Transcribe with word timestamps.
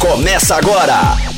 Começa 0.00 0.54
agora, 0.54 0.94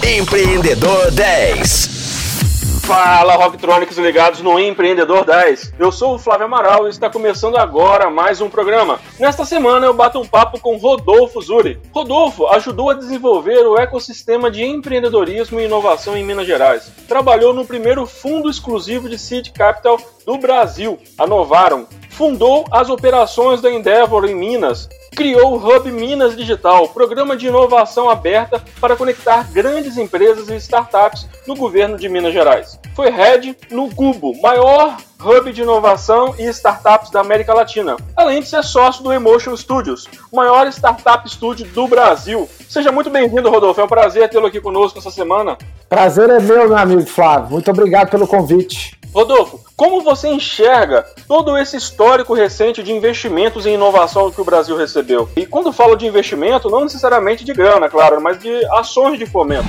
Empreendedor 0.07 1.11
10. 1.13 2.81
Fala, 2.83 3.35
Rocktronics 3.37 3.97
ligados 3.97 4.43
no 4.43 4.59
Empreendedor 4.59 5.25
10. 5.25 5.73
Eu 5.79 5.91
sou 5.91 6.15
o 6.15 6.19
Flávio 6.19 6.45
Amaral 6.45 6.87
e 6.87 6.91
está 6.91 7.09
começando 7.09 7.57
agora 7.57 8.11
mais 8.11 8.43
um 8.43 8.51
programa. 8.51 9.01
Nesta 9.19 9.47
semana 9.47 9.87
eu 9.87 9.95
bato 9.95 10.21
um 10.21 10.27
papo 10.27 10.61
com 10.61 10.77
Rodolfo 10.77 11.41
Zuri. 11.41 11.81
Rodolfo 11.91 12.49
ajudou 12.49 12.91
a 12.91 12.95
desenvolver 12.95 13.67
o 13.67 13.79
ecossistema 13.79 14.51
de 14.51 14.63
empreendedorismo 14.63 15.59
e 15.59 15.65
inovação 15.65 16.15
em 16.15 16.25
Minas 16.25 16.47
Gerais. 16.47 16.93
Trabalhou 17.09 17.55
no 17.55 17.65
primeiro 17.65 18.05
fundo 18.05 18.51
exclusivo 18.51 19.09
de 19.09 19.19
seed 19.19 19.53
capital 19.53 19.99
do 20.27 20.37
Brasil, 20.37 20.99
a 21.17 21.27
Novarum. 21.27 21.87
Fundou 22.11 22.67
as 22.71 22.91
operações 22.91 23.63
da 23.63 23.73
Endeavor 23.73 24.27
em 24.27 24.35
Minas 24.35 24.87
criou 25.11 25.55
o 25.55 25.57
Hub 25.57 25.91
Minas 25.91 26.37
Digital, 26.37 26.89
programa 26.89 27.37
de 27.37 27.47
inovação 27.47 28.09
aberta 28.09 28.63
para 28.81 28.97
conectar 28.97 29.51
grandes 29.53 29.97
empresas 29.97 30.49
e 30.49 30.57
startups 30.57 31.29
no 31.47 31.55
governo 31.55 31.97
de 31.97 32.09
Minas 32.09 32.33
Gerais. 32.33 32.79
Foi 32.95 33.11
head 33.11 33.57
no 33.71 33.95
Cubo, 33.95 34.41
maior 34.41 34.97
hub 35.25 35.53
de 35.53 35.63
inovação 35.63 36.35
e 36.39 36.45
startups 36.49 37.11
da 37.11 37.21
América 37.21 37.55
Latina, 37.55 37.97
além 38.17 38.41
de 38.41 38.49
ser 38.49 38.63
sócio 38.63 39.03
do 39.03 39.13
Emotion 39.13 39.57
Studios, 39.57 40.07
o 40.31 40.37
maior 40.37 40.67
startup 40.69 41.29
studio 41.29 41.67
do 41.67 41.87
Brasil. 41.87 42.49
Seja 42.69 42.91
muito 42.91 43.11
bem-vindo, 43.11 43.51
Rodolfo. 43.51 43.81
É 43.81 43.85
um 43.85 43.89
prazer 43.89 44.29
tê-lo 44.29 44.47
aqui 44.47 44.61
conosco 44.61 44.99
essa 44.99 45.11
semana. 45.11 45.59
Prazer 45.89 46.31
é 46.31 46.41
meu, 46.41 46.69
meu 46.69 46.77
amigo 46.77 47.07
Flávio. 47.07 47.51
Muito 47.51 47.71
obrigado 47.71 48.11
pelo 48.11 48.27
convite. 48.27 48.99
Rodolfo, 49.13 49.61
como 49.77 50.03
você 50.03 50.29
enxerga 50.29 51.05
todo 51.27 51.59
esse 51.59 51.77
histórico 51.77 52.33
recente 52.33 52.83
de 52.83 52.93
investimentos 52.93 53.67
em 53.67 53.75
inovação 53.75 54.31
que 54.31 54.41
o 54.41 54.45
Brasil 54.45 54.77
recebeu? 54.77 55.29
E 55.37 55.45
quando 55.45 55.73
falo 55.73 55.97
de 55.97 56.07
investimento, 56.07 56.71
não 56.71 56.85
necessariamente 56.85 57.45
de 57.45 57.53
grana, 57.53 57.89
claro, 57.89 58.21
mas 58.21 58.39
de 58.39 58.65
ações 58.67 59.19
de 59.19 59.27
fomento. 59.27 59.67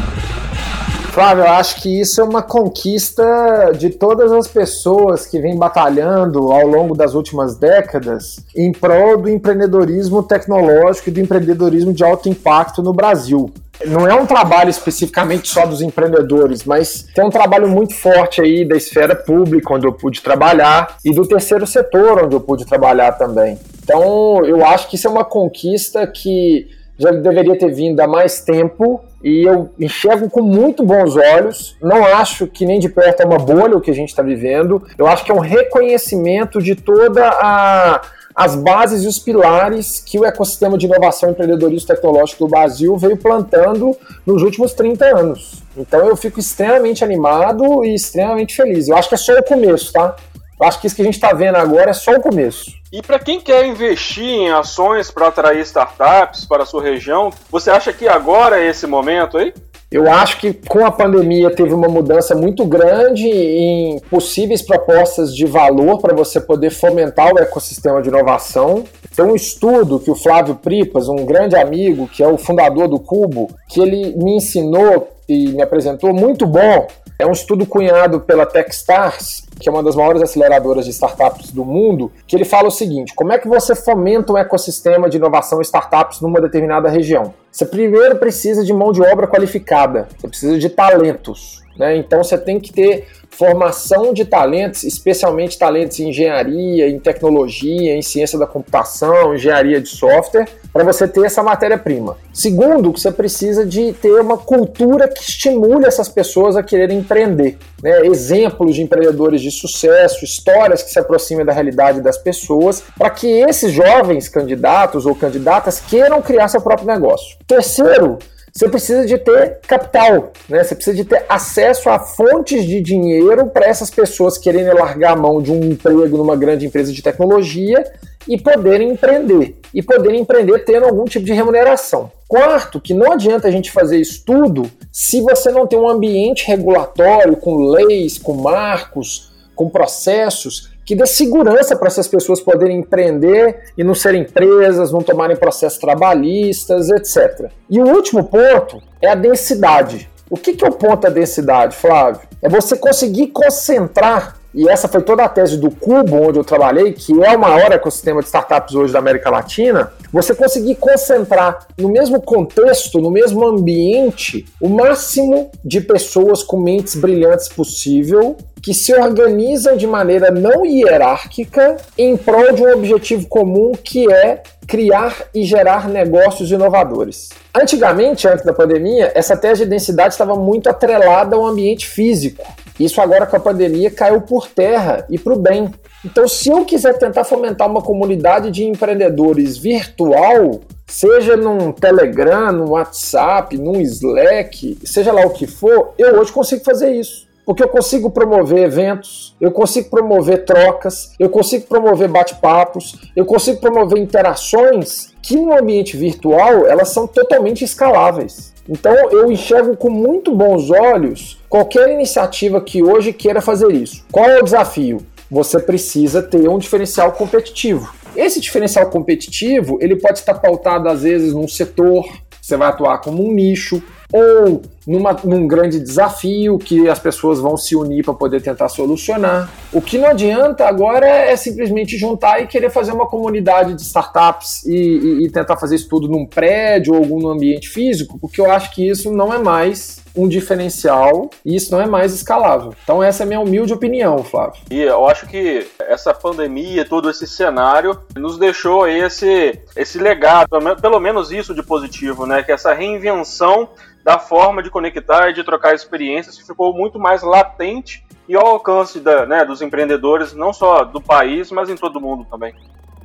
Flávio, 1.12 1.44
eu 1.44 1.50
acho 1.50 1.82
que 1.82 2.00
isso 2.00 2.22
é 2.22 2.24
uma 2.24 2.42
conquista 2.42 3.74
de 3.78 3.90
todas 3.90 4.32
as 4.32 4.48
pessoas 4.48 5.26
que 5.26 5.42
vêm 5.42 5.58
batalhando 5.58 6.54
ao 6.54 6.66
longo 6.66 6.96
das 6.96 7.14
últimas 7.14 7.58
décadas 7.58 8.40
em 8.56 8.72
prol 8.72 9.18
do 9.18 9.30
empreendedorismo 9.30 10.24
tecnológico 10.24 11.10
e 11.10 11.12
do 11.12 11.20
empreendedorismo 11.20 11.92
de 11.92 12.02
alto 12.02 12.30
impacto 12.30 12.82
no 12.82 12.94
Brasil 12.94 13.52
não 13.86 14.08
é 14.08 14.14
um 14.14 14.26
trabalho 14.26 14.70
especificamente 14.70 15.50
só 15.50 15.66
dos 15.66 15.82
empreendedores, 15.82 16.64
mas 16.64 17.08
tem 17.16 17.26
um 17.26 17.30
trabalho 17.30 17.68
muito 17.68 17.96
forte 17.96 18.40
aí 18.40 18.64
da 18.64 18.78
esfera 18.78 19.16
pública, 19.16 19.74
onde 19.74 19.88
eu 19.88 19.94
pude 19.94 20.22
trabalhar, 20.22 20.98
e 21.04 21.12
do 21.12 21.28
terceiro 21.28 21.66
setor, 21.66 22.24
onde 22.24 22.36
eu 22.36 22.42
pude 22.42 22.64
trabalhar 22.66 23.14
também. 23.14 23.58
Então, 23.84 24.46
eu 24.46 24.64
acho 24.64 24.88
que 24.88 24.96
isso 24.96 25.08
é 25.08 25.10
uma 25.12 25.26
conquista 25.26 26.06
que 26.06 26.68
já 27.02 27.12
deveria 27.12 27.58
ter 27.58 27.74
vindo 27.74 28.00
há 28.00 28.08
mais 28.08 28.42
tempo 28.42 29.04
e 29.24 29.44
eu 29.44 29.72
enxergo 29.80 30.30
com 30.30 30.42
muito 30.42 30.84
bons 30.84 31.16
olhos. 31.16 31.76
Não 31.82 32.06
acho 32.06 32.46
que 32.48 32.66
nem 32.66 32.80
de 32.80 32.90
perto 32.90 33.22
é 33.22 33.26
uma 33.26 33.40
bolha 33.40 33.76
o 33.76 33.82
que 33.82 33.90
a 33.90 33.94
gente 33.94 34.10
está 34.10 34.22
vivendo. 34.22 34.84
Eu 34.98 35.08
acho 35.08 35.26
que 35.26 35.32
é 35.32 35.34
um 35.34 35.40
reconhecimento 35.40 36.62
de 36.62 36.76
toda 36.76 37.28
a 37.28 38.02
as 38.34 38.56
bases 38.56 39.04
e 39.04 39.08
os 39.08 39.20
pilares 39.20 40.00
que 40.00 40.18
o 40.18 40.24
ecossistema 40.24 40.78
de 40.78 40.86
inovação 40.86 41.30
e 41.30 41.32
empreendedorismo 41.34 41.88
tecnológico 41.88 42.46
do 42.46 42.50
Brasil 42.50 42.98
veio 42.98 43.18
plantando 43.18 43.96
nos 44.26 44.42
últimos 44.42 44.74
30 44.74 45.06
anos. 45.06 45.62
Então 45.76 46.08
eu 46.08 46.16
fico 46.16 46.40
extremamente 46.40 47.04
animado 47.04 47.84
e 47.84 47.94
extremamente 47.94 48.56
feliz. 48.56 48.88
Eu 48.88 48.96
acho 48.96 49.10
que 49.10 49.16
é 49.16 49.18
só 49.18 49.34
o 49.34 49.44
começo, 49.44 49.92
tá? 49.92 50.16
Eu 50.62 50.68
acho 50.68 50.80
que 50.80 50.86
isso 50.86 50.96
que 50.96 51.02
a 51.02 51.06
gente 51.06 51.16
está 51.16 51.34
vendo 51.34 51.56
agora 51.56 51.90
é 51.90 51.94
só 51.94 52.12
o 52.12 52.22
começo. 52.22 52.72
E 52.94 53.02
para 53.02 53.18
quem 53.18 53.42
quer 53.42 53.66
investir 53.66 54.24
em 54.24 54.52
ações 54.52 55.10
para 55.10 55.28
atrair 55.28 55.60
startups 55.62 56.46
para 56.46 56.62
a 56.62 56.66
sua 56.68 56.84
região, 56.84 57.32
você 57.50 57.72
acha 57.72 57.92
que 57.92 58.08
agora 58.08 58.60
é 58.62 58.68
esse 58.68 58.86
momento 58.86 59.40
aí? 59.40 59.56
Eu 59.92 60.10
acho 60.10 60.38
que 60.38 60.54
com 60.54 60.86
a 60.86 60.92
pandemia 60.92 61.50
teve 61.50 61.74
uma 61.74 61.88
mudança 61.88 62.36
muito 62.36 62.64
grande 62.64 63.28
em 63.28 64.00
possíveis 64.02 64.62
propostas 64.62 65.36
de 65.36 65.48
valor 65.48 66.00
para 66.00 66.16
você 66.16 66.40
poder 66.40 66.70
fomentar 66.70 67.34
o 67.34 67.40
ecossistema 67.40 68.00
de 68.00 68.10
inovação. 68.10 68.84
Tem 69.16 69.26
um 69.26 69.36
estudo 69.36 70.00
que 70.00 70.12
o 70.12 70.16
Flávio 70.16 70.54
Pripas, 70.54 71.10
um 71.10 71.26
grande 71.26 71.56
amigo, 71.56 72.08
que 72.08 72.22
é 72.22 72.28
o 72.28 72.38
fundador 72.38 72.88
do 72.88 73.00
Cubo, 73.00 73.50
que 73.68 73.82
ele 73.82 74.16
me 74.16 74.36
ensinou 74.36 75.10
e 75.28 75.48
me 75.50 75.62
apresentou 75.64 76.14
muito 76.14 76.46
bom. 76.46 76.88
É 77.22 77.28
um 77.28 77.34
estudo 77.34 77.68
cunhado 77.68 78.20
pela 78.22 78.48
Techstars, 78.48 79.44
que 79.60 79.70
é 79.70 79.72
uma 79.72 79.84
das 79.84 79.96
maiores 79.96 80.24
aceleradoras 80.24 80.86
de 80.86 80.90
startups 80.90 81.52
do 81.52 81.64
mundo, 81.64 82.12
que 82.26 82.36
ele 82.36 82.44
fala 82.44 82.68
o 82.68 82.72
seguinte: 82.72 83.14
como 83.14 83.32
é 83.32 83.38
que 83.38 83.48
você 83.48 83.76
fomenta 83.76 84.34
um 84.34 84.38
ecossistema 84.40 85.08
de 85.08 85.18
inovação 85.18 85.60
e 85.60 85.62
startups 85.62 86.20
numa 86.20 86.42
determinada 86.42 86.90
região? 86.90 87.32
Você 87.52 87.64
primeiro 87.64 88.16
precisa 88.16 88.66
de 88.66 88.74
mão 88.74 88.92
de 88.92 89.04
obra 89.04 89.28
qualificada, 89.28 90.08
você 90.18 90.28
precisa 90.28 90.58
de 90.58 90.68
talentos. 90.68 91.61
Né? 91.78 91.98
Então 91.98 92.24
você 92.24 92.38
tem 92.38 92.60
que 92.60 92.72
ter 92.72 93.08
formação 93.30 94.14
de 94.14 94.26
talentos, 94.26 94.84
especialmente 94.84 95.58
talentos 95.58 96.00
em 96.00 96.10
engenharia, 96.10 96.90
em 96.90 97.00
tecnologia, 97.00 97.96
em 97.96 98.02
ciência 98.02 98.38
da 98.38 98.46
computação, 98.46 99.34
engenharia 99.34 99.80
de 99.82 99.88
software, 99.88 100.48
para 100.72 100.84
você 100.84 101.08
ter 101.08 101.26
essa 101.26 101.42
matéria-prima. 101.42 102.18
Segundo, 102.34 102.92
você 102.92 103.12
precisa 103.12 103.66
de 103.66 103.94
ter 103.94 104.20
uma 104.22 104.38
cultura 104.38 105.08
que 105.08 105.22
estimule 105.22 105.86
essas 105.86 106.08
pessoas 106.08 106.56
a 106.56 106.64
quererem 106.64 107.00
empreender. 107.00 107.58
Né? 107.82 108.06
Exemplos 108.06 108.76
de 108.76 108.84
empreendedores 108.84 109.42
de 109.42 109.50
sucesso, 109.50 110.24
histórias 110.24 110.84
que 110.84 110.92
se 110.92 111.00
aproximem 111.00 111.46
da 111.46 111.54
realidade 111.54 112.02
das 112.02 112.18
pessoas, 112.18 112.84
para 112.98 113.10
que 113.10 113.28
esses 113.28 113.72
jovens 113.72 114.28
candidatos 114.28 115.06
ou 115.06 115.16
candidatas 115.16 115.80
queiram 115.80 116.22
criar 116.22 116.48
seu 116.48 116.62
próprio 116.62 116.88
negócio. 116.88 117.38
Terceiro, 117.48 118.20
você 118.54 118.68
precisa 118.68 119.06
de 119.06 119.18
ter 119.18 119.60
capital, 119.62 120.34
né? 120.50 120.64
Você 120.64 120.76
precisa 120.76 120.96
de 120.96 121.06
ter 121.06 121.26
acesso 121.30 121.90
a 121.90 122.00
fontes 122.00 122.66
de 122.66 122.82
dinheiro 122.82 123.48
para 123.48 123.66
essas 123.66 123.90
pessoas 123.90 124.38
quererem 124.38 124.74
largar 124.74 125.14
a 125.14 125.16
mão 125.16 125.42
de 125.42 125.52
um 125.52 125.64
emprego 125.64 126.18
numa 126.18 126.36
grande 126.36 126.66
empresa 126.66 126.92
de 126.92 127.02
tecnologia 127.02 127.82
e 128.28 128.38
poderem 128.38 128.90
empreender. 128.90 129.58
E 129.74 129.82
poderem 129.82 130.22
empreender 130.22 130.60
tendo 130.66 130.86
algum 130.86 131.06
tipo 131.06 131.26
de 131.26 131.34
remuneração. 131.34 132.12
Quarto, 132.28 132.80
que 132.80 132.94
não 132.94 133.12
adianta 133.12 133.48
a 133.48 133.52
gente 133.52 133.72
fazer 133.72 134.00
estudo 134.00 134.70
se 134.92 135.22
você 135.22 135.50
não 135.50 135.66
tem 135.66 135.80
um 135.80 135.88
ambiente 135.88 136.46
regulatório 136.46 137.38
com 137.38 137.56
leis, 137.70 138.18
com 138.18 138.34
marcos, 138.34 139.32
com 139.56 139.70
processos 139.70 140.72
que 140.92 140.96
dê 140.96 141.06
segurança 141.06 141.74
para 141.74 141.88
essas 141.88 142.06
pessoas 142.06 142.42
poderem 142.42 142.80
empreender 142.80 143.72
e 143.78 143.84
não 143.84 143.96
serem 143.96 144.26
presas, 144.26 144.92
não 144.92 145.00
tomarem 145.00 145.38
processos 145.38 145.80
trabalhistas, 145.80 146.90
etc. 146.90 147.50
E 147.70 147.80
o 147.80 147.88
último 147.88 148.26
ponto 148.26 148.84
é 149.02 149.08
a 149.08 149.16
densidade. 149.16 150.10
O 150.30 150.36
que, 150.36 150.52
que 150.52 150.66
é 150.66 150.68
o 150.68 150.74
ponto 150.74 151.04
da 151.04 151.10
densidade, 151.10 151.78
Flávio? 151.78 152.28
É 152.42 152.50
você 152.50 152.76
conseguir 152.76 153.28
concentrar 153.28 154.36
e 154.54 154.68
essa 154.68 154.88
foi 154.88 155.02
toda 155.02 155.24
a 155.24 155.30
tese 155.30 155.58
do 155.58 155.72
Cubo, 155.72 156.28
onde 156.28 156.40
eu 156.40 156.44
trabalhei, 156.44 156.92
que 156.92 157.14
é 157.24 157.36
o 157.36 157.40
maior 157.40 157.72
ecossistema 157.72 158.22
de 158.22 158.28
startups 158.28 158.76
hoje 158.76 158.92
da 158.92 159.00
América 159.00 159.30
Latina, 159.30 159.92
você 160.12 160.36
conseguir 160.36 160.76
concentrar 160.76 161.68
no 161.78 161.90
mesmo 161.90 162.22
contexto, 162.22 163.00
no 163.00 163.10
mesmo 163.10 163.46
ambiente, 163.48 164.46
o 164.60 164.68
máximo 164.68 165.50
de 165.64 165.80
pessoas 165.80 166.44
com 166.44 166.60
mentes 166.60 166.96
brilhantes 166.96 167.48
possível, 167.48 168.36
que 168.62 168.74
se 168.74 168.94
organizam 168.94 169.76
de 169.76 169.88
maneira 169.88 170.30
não 170.30 170.66
hierárquica 170.66 171.78
em 171.98 172.16
prol 172.16 172.54
de 172.54 172.62
um 172.62 172.74
objetivo 172.74 173.28
comum 173.28 173.72
que 173.72 174.12
é 174.12 174.44
criar 174.68 175.16
e 175.34 175.44
gerar 175.44 175.90
negócios 175.90 176.52
inovadores. 176.52 177.30
Antigamente, 177.54 178.28
antes 178.28 178.46
da 178.46 178.54
pandemia, 178.54 179.12
essa 179.16 179.36
tese 179.36 179.64
de 179.64 179.70
densidade 179.70 180.14
estava 180.14 180.36
muito 180.36 180.70
atrelada 180.70 181.36
ao 181.36 181.46
ambiente 181.46 181.88
físico. 181.88 182.46
Isso 182.80 183.00
agora 183.02 183.26
com 183.26 183.36
a 183.36 183.40
pandemia 183.40 183.92
caiu 183.92 184.22
por 184.22 184.48
terra 184.48 185.06
e 185.10 185.18
para 185.18 185.34
o 185.34 185.40
bem. 185.40 185.72
Então, 186.04 186.28
se 186.28 186.50
eu 186.50 186.66
quiser 186.66 186.98
tentar 186.98 187.24
fomentar 187.24 187.70
uma 187.70 187.82
comunidade 187.82 188.50
de 188.50 188.66
empreendedores 188.66 189.58
virtual, 189.58 190.62
seja 190.88 191.38
num 191.38 191.72
Telegram, 191.72 192.52
num 192.52 192.72
WhatsApp, 192.72 193.58
num 193.58 193.80
Slack, 193.80 194.80
seja 194.84 195.12
lá 195.12 195.26
o 195.26 195.30
que 195.30 195.46
for, 195.46 195.94
eu 195.98 196.20
hoje 196.20 196.32
consigo 196.32 196.64
fazer 196.64 196.92
isso. 196.92 197.30
Porque 197.46 197.64
eu 197.64 197.70
consigo 197.70 198.10
promover 198.10 198.64
eventos, 198.64 199.36
eu 199.42 199.52
consigo 199.52 199.90
promover 199.90 200.46
trocas, 200.46 201.14
eu 201.20 201.30
consigo 201.30 201.66
promover 201.68 202.08
bate-papos, 202.08 203.00
eu 203.16 203.26
consigo 203.26 203.60
promover 203.60 204.00
interações 204.00 205.14
que 205.22 205.36
no 205.36 205.58
ambiente 205.58 205.98
virtual 205.98 206.68
elas 206.68 206.90
são 206.90 207.08
totalmente 207.08 207.64
escaláveis. 207.64 208.51
Então 208.68 208.94
eu 209.12 209.32
enxergo 209.32 209.76
com 209.76 209.90
muito 209.90 210.36
bons 210.36 210.70
olhos 210.70 211.40
qualquer 211.50 211.90
iniciativa 211.90 212.62
que 212.62 212.84
hoje 212.84 213.12
queira 213.12 213.42
fazer 213.42 213.72
isso. 213.72 214.06
Qual 214.12 214.30
é 214.30 214.40
o 214.40 214.44
desafio? 214.44 215.06
Você 215.30 215.60
precisa 215.60 216.22
ter 216.22 216.48
um 216.48 216.58
diferencial 216.58 217.12
competitivo. 217.14 217.94
Esse 218.16 218.40
diferencial 218.40 218.90
competitivo 218.90 219.78
ele 219.82 219.96
pode 219.96 220.20
estar 220.20 220.36
pautado 220.36 220.90
às 220.90 221.04
vezes 221.04 221.34
num 221.34 221.48
setor, 221.48 222.06
você 222.42 222.58
vai 222.58 222.70
atuar 222.70 223.00
como 223.00 223.26
um 223.26 223.32
nicho, 223.32 223.82
ou 224.12 224.62
numa, 224.86 225.14
num 225.24 225.48
grande 225.48 225.80
desafio 225.80 226.58
que 226.58 226.90
as 226.90 227.00
pessoas 227.00 227.40
vão 227.40 227.56
se 227.56 227.76
unir 227.76 228.04
para 228.04 228.14
poder 228.14 228.42
tentar 228.42 228.70
solucionar. 228.70 229.50
O 229.72 229.82
que 229.82 229.98
não 229.98 230.10
adianta 230.10 230.66
agora 230.66 231.08
é 231.08 231.36
simplesmente 231.36 231.98
juntar 231.98 232.42
e 232.42 232.48
querer 232.48 232.70
fazer 232.70 232.92
uma 232.92 233.08
comunidade 233.08 233.74
de 233.74 233.82
startups 233.82 234.66
e, 234.66 234.76
e, 234.76 235.26
e 235.26 235.32
tentar 235.32 235.58
fazer 235.58 235.76
isso 235.76 235.88
tudo 235.90 236.08
num 236.08 236.26
prédio 236.26 236.94
ou 236.94 237.00
algum 237.00 237.28
ambiente 237.28 237.70
físico, 237.70 238.18
porque 238.20 238.42
eu 238.42 238.52
acho 238.52 238.72
que 238.74 238.88
isso 238.88 239.12
não 239.12 239.34
é 239.34 239.38
mais 239.38 240.02
um 240.16 240.28
diferencial 240.28 241.30
e 241.46 241.56
isso 241.56 241.72
não 241.72 241.82
é 241.82 241.86
mais 241.86 242.14
escalável. 242.14 242.74
Então 242.84 243.02
essa 243.02 243.24
é 243.24 243.26
a 243.26 243.28
minha 243.28 243.40
humilde 243.40 243.74
opinião, 243.74 244.24
Flávio. 244.24 244.62
E 244.70 244.82
eu 244.82 245.08
acho 245.08 245.28
que 245.28 245.66
essa 245.80 246.14
pandemia, 246.14 246.86
todo 246.86 247.10
esse 247.10 247.26
cenário, 247.26 247.98
nos 248.16 248.38
deixou 248.38 248.88
esse, 248.88 249.58
esse 249.76 249.98
legado, 249.98 250.50
pelo 250.82 251.00
menos 251.00 251.32
isso 251.32 251.54
de 251.54 251.64
positivo, 251.64 252.26
né? 252.26 252.44
Que 252.44 252.52
essa 252.52 252.74
reinvenção 252.74 253.70
da 254.04 254.18
forma 254.18 254.64
de 254.64 254.70
conectar 254.70 255.30
e 255.30 255.34
de 255.34 255.44
trocar 255.44 255.76
experiências 255.76 256.38
ficou 256.38 256.74
muito 256.74 257.00
mais 257.00 257.22
latente 257.22 258.04
e 258.28 258.36
ao 258.36 258.46
alcance 258.46 259.00
da, 259.00 259.26
né, 259.26 259.46
dos 259.46 259.62
empreendedores, 259.62 260.34
não 260.34 260.54
só 260.54 260.84
do 260.84 261.02
país, 261.02 261.52
mas 261.52 261.70
em 261.70 261.76
todo 261.76 261.98
o 261.98 262.02
mundo 262.02 262.26
também. 262.30 262.54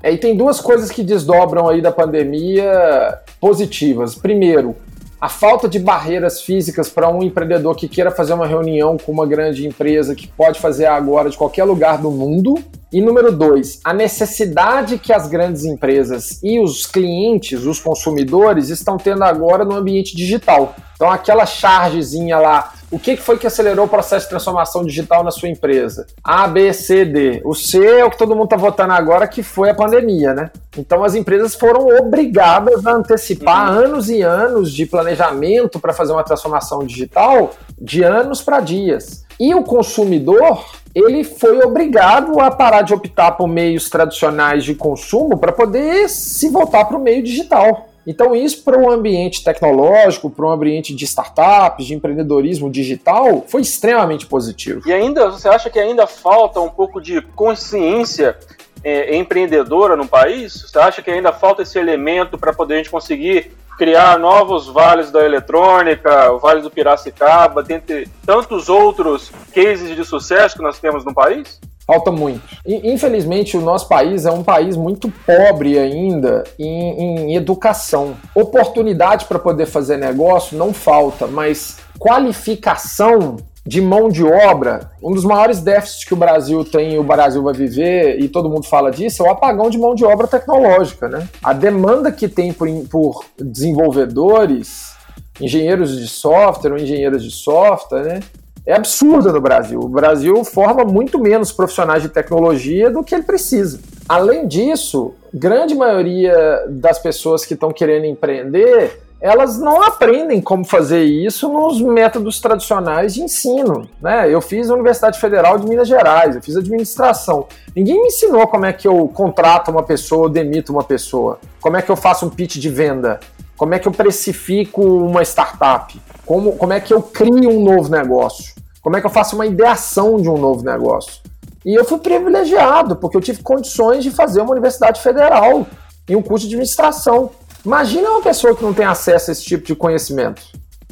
É, 0.03 0.13
e 0.13 0.19
tem 0.19 0.37
duas 0.37 0.61
coisas 0.61 0.91
que 0.91 1.03
desdobram 1.03 1.69
aí 1.69 1.81
da 1.81 1.91
pandemia 1.91 3.19
positivas. 3.41 4.15
Primeiro, 4.15 4.77
a 5.21 5.29
falta 5.29 5.69
de 5.69 5.79
barreiras 5.79 6.43
físicas 6.43 6.89
para 6.89 7.09
um 7.09 7.23
empreendedor 7.23 7.75
que 7.75 7.89
queira 7.89 8.11
fazer 8.11 8.35
uma 8.35 8.47
reunião 8.47 8.99
com 8.99 9.11
uma 9.11 9.27
grande 9.27 9.67
empresa 9.67 10.15
que 10.15 10.29
pode 10.29 10.61
fazer 10.61 10.87
agora 10.87 11.31
de 11.31 11.37
qualquer 11.37 11.65
lugar 11.65 11.99
do 11.99 12.11
mundo. 12.11 12.57
E 12.93 13.01
número 13.01 13.33
dois, 13.33 13.81
a 13.85 13.93
necessidade 13.93 14.97
que 14.97 15.13
as 15.13 15.29
grandes 15.29 15.65
empresas 15.65 16.41
e 16.43 16.61
os 16.61 16.87
clientes, 16.87 17.65
os 17.65 17.81
consumidores, 17.81 18.69
estão 18.69 18.97
tendo 18.97 19.25
agora 19.25 19.65
no 19.65 19.75
ambiente 19.75 20.15
digital. 20.17 20.77
Então, 20.95 21.11
aquela 21.11 21.45
chargezinha 21.45 22.39
lá, 22.39 22.73
o 22.91 22.99
que 22.99 23.17
foi 23.17 23.37
que 23.37 23.47
acelerou 23.47 23.87
o 23.87 23.89
processo 23.89 24.27
de 24.27 24.31
transformação 24.31 24.85
digital 24.85 25.25
na 25.25 25.31
sua 25.31 25.49
empresa? 25.49 26.07
A, 26.23 26.47
B, 26.47 26.73
C, 26.73 27.05
D. 27.05 27.43
O 27.45 27.55
C 27.55 27.85
é 27.85 28.05
o 28.05 28.11
que 28.11 28.19
todo 28.19 28.35
mundo 28.35 28.45
está 28.45 28.57
votando 28.57 28.93
agora, 28.93 29.27
que 29.27 29.43
foi 29.43 29.71
a 29.71 29.75
pandemia, 29.75 30.33
né? 30.33 30.51
Então, 30.79 31.03
as 31.03 31.15
empresas 31.15 31.55
foram 31.55 31.89
obrigadas 31.99 32.87
a 32.87 32.93
antecipar 32.93 33.73
uhum. 33.73 33.85
anos 33.85 34.09
e 34.09 34.23
anos 34.23 34.73
de 34.73 34.87
planejamento 34.87 35.81
para 35.81 35.93
fazer 35.93 36.13
uma 36.13 36.23
transformação 36.23 36.85
digital 36.87 37.53
de 37.79 38.03
anos 38.03 38.41
para 38.41 38.61
dias. 38.61 39.25
E 39.39 39.55
o 39.55 39.63
consumidor, 39.63 40.65
ele 40.95 41.25
foi 41.25 41.63
obrigado 41.63 42.41
a 42.41 42.51
parar 42.51 42.83
de 42.83 42.95
optar 42.95 43.33
por 43.33 43.49
meios 43.49 43.91
tradicionais 43.91 44.65
de 44.65 44.75
consumo 44.75 45.37
para 45.39 45.53
poder 45.53 46.09
se 46.09 46.49
voltar 46.49 46.85
para 46.85 46.97
o 46.97 47.03
meio 47.03 47.23
digital. 47.23 47.89
Então, 48.07 48.37
isso 48.37 48.63
para 48.63 48.79
um 48.79 48.89
ambiente 48.89 49.43
tecnológico, 49.43 50.31
para 50.31 50.47
um 50.47 50.51
ambiente 50.51 50.95
de 50.95 51.05
startups, 51.05 51.87
de 51.87 51.95
empreendedorismo 51.95 52.71
digital, 52.71 53.45
foi 53.49 53.63
extremamente 53.63 54.27
positivo. 54.27 54.83
E 54.87 54.93
ainda, 54.93 55.31
você 55.31 55.49
acha 55.49 55.69
que 55.69 55.79
ainda 55.79 56.07
falta 56.07 56.61
um 56.61 56.69
pouco 56.69 57.01
de 57.01 57.21
consciência 57.21 58.37
é, 58.85 59.17
empreendedora 59.17 59.97
no 59.97 60.07
país? 60.07 60.63
Você 60.63 60.79
acha 60.79 61.03
que 61.03 61.11
ainda 61.11 61.33
falta 61.33 61.63
esse 61.63 61.79
elemento 61.79 62.39
para 62.39 62.53
poder 62.53 62.75
a 62.75 62.77
gente 62.79 62.91
conseguir 62.91 63.51
criar 63.77 64.19
novos 64.19 64.69
vales 64.69 65.11
da 65.11 65.25
eletrônica, 65.25 66.33
o 66.33 66.39
Vale 66.39 66.63
do 66.63 66.71
Piracicaba, 66.71 67.63
dentre 67.63 68.09
tantos 68.25 68.69
outros 68.69 69.31
cases 69.55 69.95
de 69.95 70.05
sucesso 70.05 70.57
que 70.57 70.63
nós 70.63 70.79
temos 70.79 71.05
no 71.05 71.13
país? 71.13 71.61
Falta 71.87 72.11
muito. 72.11 72.43
Infelizmente, 72.67 73.57
o 73.57 73.61
nosso 73.61 73.89
país 73.89 74.27
é 74.27 74.33
um 74.33 74.43
país 74.43 74.77
muito 74.77 75.09
pobre 75.25 75.79
ainda 75.79 76.43
em, 76.59 77.29
em 77.29 77.37
educação. 77.37 78.17
Oportunidade 78.35 79.27
para 79.27 79.39
poder 79.39 79.67
fazer 79.67 79.97
negócio 79.97 80.59
não 80.59 80.75
falta, 80.75 81.29
mas 81.29 81.79
qualificação 81.97 83.37
de 83.65 83.81
mão 83.81 84.09
de 84.09 84.25
obra, 84.25 84.91
um 85.03 85.13
dos 85.13 85.25
maiores 85.25 85.61
déficits 85.61 86.05
que 86.05 86.15
o 86.15 86.17
Brasil 86.17 86.65
tem 86.65 86.95
e 86.95 86.99
o 86.99 87.03
Brasil 87.03 87.43
vai 87.43 87.53
viver, 87.53 88.21
e 88.21 88.29
todo 88.29 88.49
mundo 88.49 88.65
fala 88.67 88.91
disso, 88.91 89.25
é 89.25 89.27
o 89.27 89.31
apagão 89.31 89.69
de 89.69 89.77
mão 89.77 89.95
de 89.95 90.05
obra 90.05 90.27
tecnológica. 90.27 91.09
Né? 91.09 91.29
A 91.43 91.53
demanda 91.53 92.13
que 92.13 92.29
tem 92.29 92.53
por, 92.53 92.69
por 92.89 93.25
desenvolvedores, 93.39 94.95
engenheiros 95.41 95.99
de 95.99 96.07
software 96.09 96.73
ou 96.73 96.79
engenheiros 96.79 97.23
de 97.23 97.31
software, 97.31 98.05
né? 98.05 98.21
É 98.67 98.75
absurda 98.75 99.33
no 99.33 99.41
Brasil. 99.41 99.79
O 99.79 99.89
Brasil 99.89 100.43
forma 100.45 100.85
muito 100.85 101.19
menos 101.19 101.53
profissionais 101.53 102.03
de 102.03 102.09
tecnologia 102.09 102.91
do 102.91 103.05
que 103.05 103.15
ele 103.15 103.25
precisa. 103.25 103.79
Além 104.09 104.49
disso, 104.49 105.15
grande 105.33 105.75
maioria 105.75 106.65
das 106.69 106.99
pessoas 106.99 107.45
que 107.45 107.55
estão 107.55 107.71
querendo 107.71 108.07
empreender, 108.07 109.01
elas 109.21 109.59
não 109.59 109.83
aprendem 109.83 110.41
como 110.41 110.65
fazer 110.65 111.05
isso 111.05 111.49
nos 111.49 111.81
métodos 111.81 112.41
tradicionais 112.41 113.15
de 113.15 113.23
ensino. 113.23 113.89
Né? 114.01 114.33
Eu 114.33 114.41
fiz 114.41 114.69
a 114.69 114.75
Universidade 114.75 115.19
Federal 115.19 115.59
de 115.59 115.67
Minas 115.67 115.89
Gerais, 115.89 116.35
eu 116.35 116.43
fiz 116.43 116.57
administração. 116.57 117.47
Ninguém 117.75 118.01
me 118.01 118.09
ensinou 118.09 118.47
como 118.47 118.67
é 118.67 118.73
que 118.73 118.87
eu 118.87 119.09
contrato 119.09 119.71
uma 119.71 119.83
pessoa 119.83 120.29
demito 120.29 120.73
uma 120.73 120.85
pessoa, 120.85 121.39
como 121.61 121.77
é 121.77 121.83
que 121.83 121.91
eu 121.91 121.97
faço 121.97 122.27
um 122.27 122.31
pitch 122.31 122.57
de 122.57 122.69
venda, 122.69 123.21
como 123.57 123.75
é 123.75 123.79
que 123.79 123.89
eu 123.89 123.93
precifico 123.93 124.83
uma 124.83 125.23
startup, 125.23 125.99
como, 126.27 126.53
como 126.57 126.73
é 126.73 126.81
que 126.81 126.93
eu 126.93 127.01
crio 127.01 127.51
um 127.51 127.63
novo 127.63 127.89
negócio. 127.89 128.55
Como 128.83 128.97
é 128.97 129.01
que 129.01 129.07
eu 129.07 129.11
faço 129.11 129.35
uma 129.37 129.47
ideação 129.47 130.21
de 130.21 130.29
um 130.29 130.37
novo 130.37 130.65
negócio? 130.65 131.23
E 131.65 131.75
eu 131.75 131.85
fui 131.85 131.99
privilegiado, 131.99 132.97
porque 132.97 133.17
eu 133.17 133.21
tive 133.21 133.43
condições 133.43 134.05
de 134.05 134.11
fazer 134.11 134.41
uma 134.41 134.53
universidade 134.53 135.01
federal 135.01 135.67
em 136.09 136.15
um 136.15 136.23
curso 136.23 136.47
de 136.47 136.55
administração. 136.55 137.31
Imagina 137.65 138.11
uma 138.11 138.23
pessoa 138.23 138.55
que 138.55 138.63
não 138.63 138.75
tem 138.75 138.87
acesso 138.87 139.31
a 139.31 139.33
esse 139.33 139.43
tipo 139.43 139.67
de 139.67 139.75
conhecimento, 139.75 140.43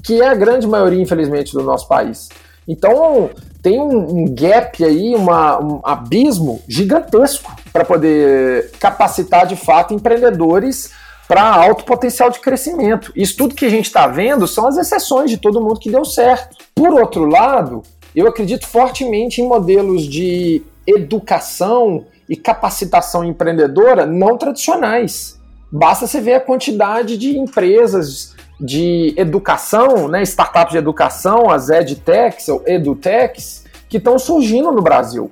que 0.02 0.20
é 0.20 0.28
a 0.28 0.34
grande 0.34 0.66
maioria, 0.66 1.00
infelizmente, 1.00 1.52
do 1.52 1.62
nosso 1.62 1.86
país. 1.86 2.28
Então, 2.66 3.30
tem 3.62 3.80
um, 3.80 4.22
um 4.22 4.34
gap 4.34 4.82
aí, 4.82 5.14
uma, 5.14 5.62
um 5.62 5.80
abismo 5.84 6.62
gigantesco 6.66 7.52
para 7.72 7.84
poder 7.84 8.72
capacitar 8.80 9.46
de 9.46 9.54
fato 9.54 9.94
empreendedores 9.94 10.90
para 11.26 11.42
alto 11.42 11.84
potencial 11.84 12.30
de 12.30 12.40
crescimento. 12.40 13.12
Isso 13.16 13.36
tudo 13.36 13.54
que 13.54 13.64
a 13.64 13.70
gente 13.70 13.86
está 13.86 14.06
vendo 14.06 14.46
são 14.46 14.66
as 14.66 14.76
exceções 14.76 15.30
de 15.30 15.38
todo 15.38 15.60
mundo 15.60 15.80
que 15.80 15.90
deu 15.90 16.04
certo. 16.04 16.56
Por 16.74 16.92
outro 16.92 17.24
lado, 17.26 17.82
eu 18.14 18.28
acredito 18.28 18.66
fortemente 18.66 19.40
em 19.40 19.48
modelos 19.48 20.04
de 20.04 20.62
educação 20.86 22.04
e 22.28 22.36
capacitação 22.36 23.24
empreendedora 23.24 24.06
não 24.06 24.36
tradicionais. 24.36 25.38
Basta 25.72 26.06
você 26.06 26.20
ver 26.20 26.34
a 26.34 26.40
quantidade 26.40 27.16
de 27.16 27.36
empresas 27.36 28.34
de 28.60 29.12
educação, 29.16 30.06
né, 30.06 30.22
startups 30.22 30.72
de 30.72 30.78
educação, 30.78 31.50
as 31.50 31.68
edtechs 31.68 32.48
ou 32.48 32.62
edutechs, 32.66 33.64
que 33.88 33.96
estão 33.96 34.18
surgindo 34.18 34.70
no 34.70 34.80
Brasil. 34.80 35.30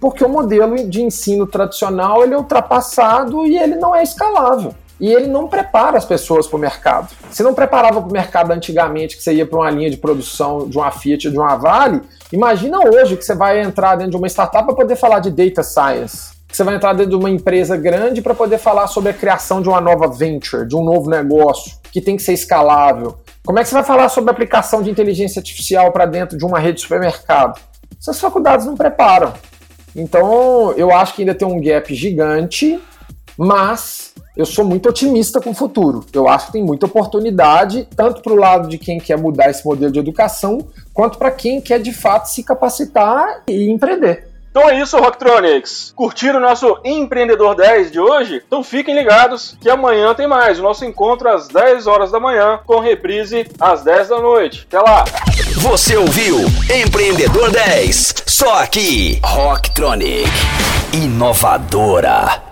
Porque 0.00 0.24
o 0.24 0.28
modelo 0.28 0.88
de 0.88 1.02
ensino 1.02 1.46
tradicional 1.46 2.24
ele 2.24 2.34
é 2.34 2.36
ultrapassado 2.36 3.46
e 3.46 3.56
ele 3.56 3.76
não 3.76 3.94
é 3.94 4.02
escalável 4.02 4.74
e 5.02 5.12
ele 5.12 5.26
não 5.26 5.48
prepara 5.48 5.98
as 5.98 6.04
pessoas 6.04 6.46
para 6.46 6.56
o 6.56 6.60
mercado. 6.60 7.08
Se 7.28 7.42
não 7.42 7.52
preparava 7.52 8.00
para 8.00 8.08
o 8.08 8.12
mercado 8.12 8.52
antigamente, 8.52 9.16
que 9.16 9.22
você 9.24 9.34
ia 9.34 9.44
para 9.44 9.58
uma 9.58 9.68
linha 9.68 9.90
de 9.90 9.96
produção 9.96 10.68
de 10.68 10.78
uma 10.78 10.92
Fiat 10.92 11.28
de 11.28 11.36
uma 11.36 11.56
Vale, 11.56 12.02
imagina 12.32 12.78
hoje 12.78 13.16
que 13.16 13.24
você 13.24 13.34
vai 13.34 13.60
entrar 13.60 13.96
dentro 13.96 14.12
de 14.12 14.16
uma 14.16 14.28
startup 14.28 14.64
para 14.64 14.76
poder 14.76 14.94
falar 14.94 15.18
de 15.18 15.28
data 15.32 15.64
science. 15.64 16.30
Que 16.46 16.56
você 16.56 16.62
vai 16.62 16.76
entrar 16.76 16.92
dentro 16.92 17.10
de 17.10 17.16
uma 17.16 17.28
empresa 17.28 17.76
grande 17.76 18.22
para 18.22 18.32
poder 18.32 18.58
falar 18.58 18.86
sobre 18.86 19.10
a 19.10 19.12
criação 19.12 19.60
de 19.60 19.68
uma 19.68 19.80
nova 19.80 20.06
venture, 20.06 20.68
de 20.68 20.76
um 20.76 20.84
novo 20.84 21.10
negócio, 21.10 21.72
que 21.90 22.00
tem 22.00 22.16
que 22.16 22.22
ser 22.22 22.34
escalável. 22.34 23.18
Como 23.44 23.58
é 23.58 23.62
que 23.62 23.70
você 23.70 23.74
vai 23.74 23.82
falar 23.82 24.08
sobre 24.08 24.30
a 24.30 24.32
aplicação 24.32 24.82
de 24.82 24.90
inteligência 24.90 25.40
artificial 25.40 25.90
para 25.90 26.06
dentro 26.06 26.38
de 26.38 26.44
uma 26.44 26.60
rede 26.60 26.76
de 26.76 26.82
supermercado? 26.82 27.60
Essas 28.00 28.20
faculdades 28.20 28.66
não 28.66 28.76
preparam. 28.76 29.32
Então, 29.96 30.72
eu 30.76 30.92
acho 30.92 31.14
que 31.14 31.22
ainda 31.22 31.34
tem 31.34 31.48
um 31.48 31.60
gap 31.60 31.92
gigante, 31.92 32.80
mas 33.42 34.14
eu 34.36 34.46
sou 34.46 34.64
muito 34.64 34.88
otimista 34.88 35.40
com 35.40 35.50
o 35.50 35.54
futuro. 35.54 36.04
Eu 36.12 36.28
acho 36.28 36.46
que 36.46 36.52
tem 36.52 36.62
muita 36.62 36.86
oportunidade, 36.86 37.88
tanto 37.96 38.22
para 38.22 38.32
o 38.32 38.36
lado 38.36 38.68
de 38.68 38.78
quem 38.78 38.98
quer 38.98 39.18
mudar 39.18 39.50
esse 39.50 39.64
modelo 39.64 39.92
de 39.92 39.98
educação, 39.98 40.66
quanto 40.94 41.18
para 41.18 41.30
quem 41.30 41.60
quer 41.60 41.80
de 41.80 41.92
fato 41.92 42.26
se 42.26 42.44
capacitar 42.44 43.42
e 43.48 43.68
empreender. 43.68 44.28
Então 44.50 44.68
é 44.68 44.78
isso, 44.80 44.98
Rocktronics. 44.98 45.92
Curtiram 45.96 46.38
o 46.38 46.42
nosso 46.42 46.78
Empreendedor 46.84 47.56
10 47.56 47.90
de 47.90 47.98
hoje? 47.98 48.42
Então 48.46 48.62
fiquem 48.62 48.94
ligados 48.94 49.56
que 49.60 49.70
amanhã 49.70 50.14
tem 50.14 50.26
mais. 50.26 50.58
O 50.58 50.62
nosso 50.62 50.84
encontro 50.84 51.28
às 51.28 51.48
10 51.48 51.86
horas 51.86 52.12
da 52.12 52.20
manhã, 52.20 52.60
com 52.64 52.78
reprise 52.78 53.46
às 53.58 53.82
10 53.82 54.08
da 54.08 54.20
noite. 54.20 54.66
Até 54.68 54.78
lá! 54.78 55.04
Você 55.56 55.96
ouviu 55.96 56.38
Empreendedor 56.70 57.50
10, 57.50 58.14
só 58.26 58.62
aqui, 58.62 59.20
Rocktronic. 59.24 60.28
Inovadora. 60.92 62.51